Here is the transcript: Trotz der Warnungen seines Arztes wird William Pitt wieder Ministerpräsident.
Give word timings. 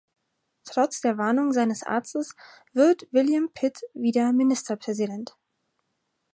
Trotz 0.63 1.01
der 1.01 1.19
Warnungen 1.19 1.51
seines 1.51 1.83
Arztes 1.83 2.35
wird 2.73 3.05
William 3.11 3.51
Pitt 3.53 3.81
wieder 3.93 4.33
Ministerpräsident. 4.33 5.37